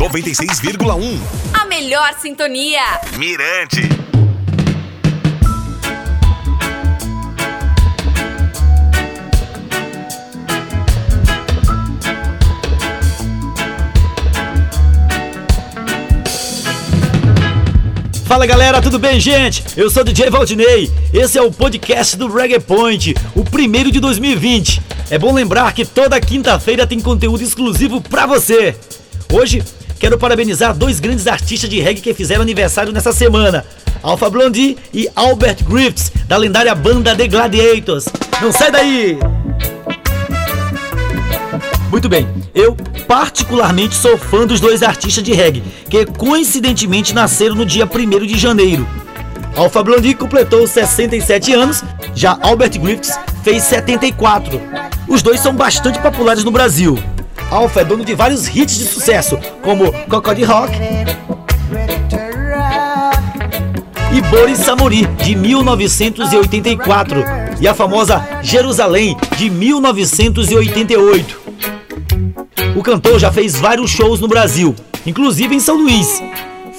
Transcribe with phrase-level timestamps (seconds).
[0.00, 1.20] 96,1.
[1.52, 2.80] A melhor sintonia.
[3.18, 3.82] Mirante.
[18.24, 19.62] Fala galera, tudo bem, gente?
[19.76, 20.90] Eu sou o DJ Valdinei.
[21.12, 24.80] Esse é o podcast do Reggae Point, o primeiro de 2020.
[25.10, 28.74] É bom lembrar que toda quinta-feira tem conteúdo exclusivo pra você.
[29.30, 29.62] Hoje
[30.00, 33.64] quero parabenizar dois grandes artistas de reggae que fizeram aniversário nessa semana:
[34.02, 38.06] Alpha Blondie e Albert Griffiths, da lendária banda The Gladiators.
[38.40, 39.18] Não sai daí!
[41.90, 42.74] Muito bem, eu
[43.06, 48.38] particularmente sou fã dos dois artistas de reggae, que coincidentemente nasceram no dia 1 de
[48.38, 48.88] janeiro.
[49.56, 51.82] Alpha Blondie completou 67 anos,
[52.14, 54.60] já Albert Griffiths fez 74.
[55.08, 56.96] Os dois são bastante populares no Brasil.
[57.50, 60.72] Alpha é dono de vários hits de sucesso, como Cocody Rock
[64.12, 67.24] e Boris Samori, de 1984,
[67.60, 71.40] e a famosa Jerusalém, de 1988.
[72.76, 74.74] O cantor já fez vários shows no Brasil,
[75.06, 76.22] inclusive em São Luís.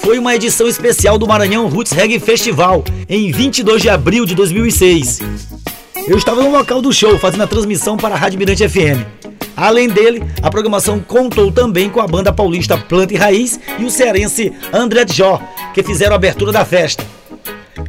[0.02, 5.20] Foi uma edição especial do Maranhão Roots Reggae Festival, em 22 de abril de 2006.
[6.08, 9.21] Eu estava no local do show fazendo a transmissão para a Rádio Mirante FM.
[9.56, 13.92] Além dele, a programação contou também com a banda paulista Planta e Raiz e o
[13.92, 15.42] cearense André Jó,
[15.74, 17.06] que fizeram a abertura da festa.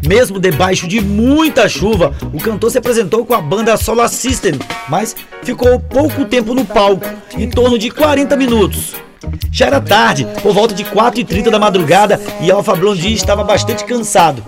[0.06, 4.54] Mesmo debaixo de muita chuva, o cantor se apresentou com a banda Solar System,
[4.88, 8.94] mas ficou pouco tempo no palco, em torno de 40 minutos.
[9.50, 14.42] Já era tarde, por volta de 4h30 da madrugada, e Alpha Blondie estava bastante cansado.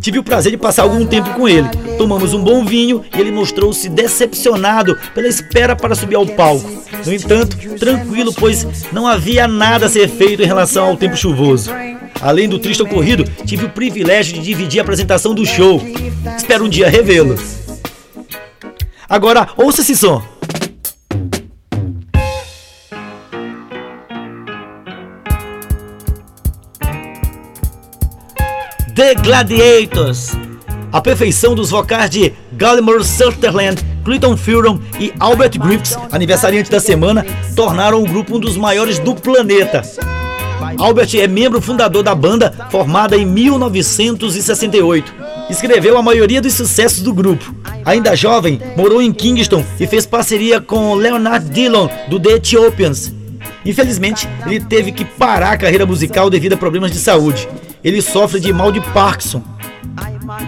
[0.00, 1.68] Tive o prazer de passar algum tempo com ele.
[1.98, 6.70] Tomamos um bom vinho e ele mostrou-se decepcionado pela espera para subir ao palco.
[7.04, 11.70] No entanto, tranquilo, pois não havia nada a ser feito em relação ao tempo chuvoso.
[12.20, 15.82] Além do triste ocorrido, tive o privilégio de dividir a apresentação do show.
[16.36, 17.36] Espero um dia revê-lo.
[19.08, 20.22] Agora, ouça esse som.
[28.94, 30.36] The Gladiators.
[30.92, 37.24] A perfeição dos vocais de Gallimore Sutherland, Clinton Furon e Albert Griffiths, aniversariante da semana,
[37.56, 39.82] tornaram o grupo um dos maiores do planeta.
[40.78, 45.14] Albert é membro fundador da banda, formada em 1968.
[45.48, 47.54] Escreveu a maioria dos sucessos do grupo.
[47.84, 53.12] Ainda jovem, morou em Kingston e fez parceria com Leonard Dillon, do The Ethiopians.
[53.64, 57.48] Infelizmente, ele teve que parar a carreira musical devido a problemas de saúde
[57.84, 59.42] ele sofre de mal de Parkinson.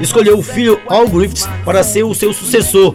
[0.00, 2.94] Escolheu o filho Al Griffiths para ser o seu sucessor,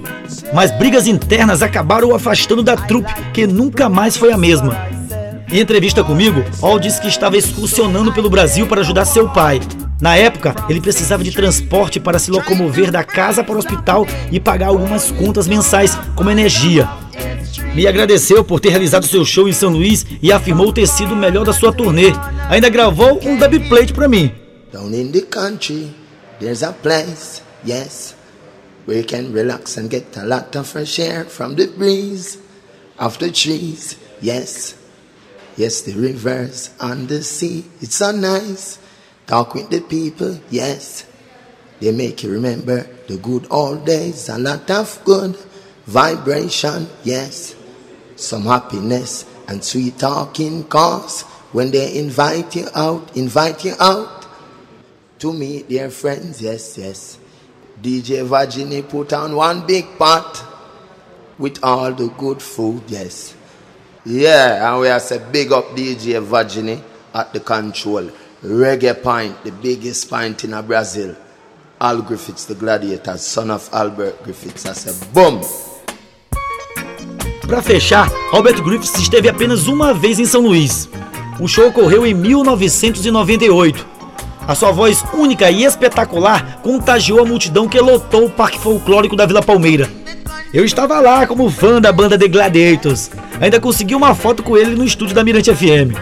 [0.54, 4.78] mas brigas internas acabaram o afastando da trupe, que nunca mais foi a mesma.
[5.52, 9.60] Em entrevista comigo, Al disse que estava excursionando pelo Brasil para ajudar seu pai.
[10.00, 14.40] Na época, ele precisava de transporte para se locomover da casa para o hospital e
[14.40, 16.88] pagar algumas contas mensais, como energia.
[17.76, 21.18] Me agradeceu por ter realizado seu show em São Luís e afirmou ter sido o
[21.18, 22.14] melhor da sua turnê.
[22.50, 24.32] Ainda gravou um dub plate para mim.
[24.72, 25.90] Down in the country,
[26.40, 28.14] there's a place, yes,
[28.86, 32.38] where you can relax and get a lot of fresh air from the breeze
[32.98, 34.76] of the trees, yes.
[35.58, 38.80] Yes, the rivers and the sea, it's so nice.
[39.28, 41.06] Talk with the people, yes.
[41.80, 45.36] They make you remember the good old days, a lot of good
[45.86, 47.56] vibration, yes.
[48.16, 54.19] Some happiness and sweet talking cause when they invite you out, invite you out
[55.20, 57.20] to meet their friends, yes, yes.
[57.82, 60.44] DJ Virginie put on one big pot
[61.38, 63.36] with all the good food, yes.
[64.06, 66.82] Yeah, and we have said big up DJ Virginie
[67.14, 68.10] at the control.
[68.44, 71.16] Reggae Pint, the biggest pint in Brazil.
[71.82, 74.66] Al Griffiths, the gladiator, son of Albert Griffiths.
[74.66, 75.42] I said, boom!
[77.48, 80.90] Para fechar, Albert Griffiths esteve apenas uma vez em São Luís.
[81.40, 83.89] O show ocorreu em 1998.
[84.50, 89.28] A sua voz única e espetacular contagiou a multidão que lotou o Parque Folclórico da
[89.28, 89.88] Vila Palmeira.
[90.52, 93.12] Eu estava lá como fã da banda The Gladiators.
[93.40, 95.94] Ainda consegui uma foto com ele no estúdio da Mirante FM.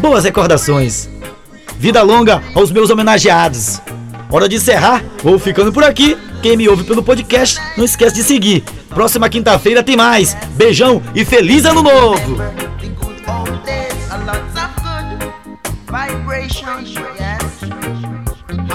[0.00, 1.08] Boas recordações.
[1.78, 3.80] Vida longa aos meus homenageados.
[4.30, 6.14] Hora de encerrar, vou ficando por aqui.
[6.42, 8.62] Quem me ouve pelo podcast, não esquece de seguir.
[8.90, 10.36] Próxima quinta-feira tem mais.
[10.50, 12.36] Beijão e feliz ano novo!